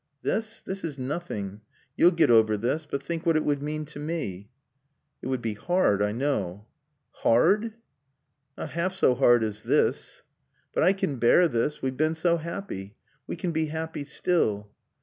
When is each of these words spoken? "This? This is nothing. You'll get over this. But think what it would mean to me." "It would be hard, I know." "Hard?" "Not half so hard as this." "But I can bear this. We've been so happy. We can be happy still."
"This? 0.23 0.63
This 0.63 0.83
is 0.83 0.97
nothing. 0.97 1.61
You'll 1.95 2.09
get 2.09 2.31
over 2.31 2.57
this. 2.57 2.87
But 2.89 3.03
think 3.03 3.23
what 3.23 3.35
it 3.37 3.45
would 3.45 3.61
mean 3.61 3.85
to 3.85 3.99
me." 3.99 4.49
"It 5.21 5.27
would 5.27 5.43
be 5.43 5.53
hard, 5.53 6.01
I 6.01 6.11
know." 6.11 6.65
"Hard?" 7.11 7.73
"Not 8.57 8.71
half 8.71 8.95
so 8.95 9.13
hard 9.13 9.43
as 9.43 9.61
this." 9.61 10.23
"But 10.73 10.81
I 10.81 10.93
can 10.93 11.17
bear 11.17 11.47
this. 11.47 11.83
We've 11.83 11.97
been 11.97 12.15
so 12.15 12.37
happy. 12.37 12.95
We 13.27 13.35
can 13.35 13.51
be 13.51 13.67
happy 13.67 14.03
still." 14.03 14.71